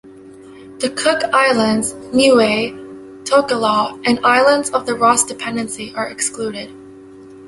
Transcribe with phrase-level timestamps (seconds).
[0.79, 2.73] The Cook Islands, Niue,
[3.23, 6.73] Tokelau, and islands of the Ross Dependency are excluded.